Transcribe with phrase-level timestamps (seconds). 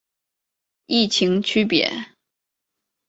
[0.87, 2.07] 异腈区别。